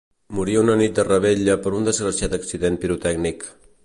Morí 0.37 0.53
una 0.59 0.77
nit 0.79 0.95
de 0.99 1.03
revetlla 1.07 1.57
per 1.65 1.73
un 1.81 1.85
desgraciat 1.89 2.33
accident 2.39 2.81
pirotècnic. 2.85 3.47